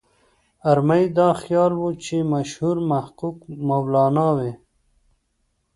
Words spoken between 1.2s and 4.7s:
خیال و چې مشهور محقق مولانا وي.